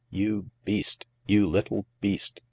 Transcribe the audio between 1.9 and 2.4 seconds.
beast